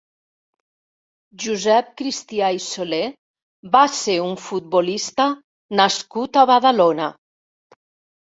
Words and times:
Josep 1.43 1.89
Cristià 2.01 2.47
i 2.55 2.61
Solé 2.67 3.01
va 3.75 3.81
ser 3.97 4.15
un 4.29 4.33
futbolista 4.45 5.27
nascut 5.81 6.39
a 6.41 6.47
Badalona. 6.53 7.11